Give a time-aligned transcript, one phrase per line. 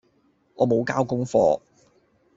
[0.55, 1.61] 我無交功課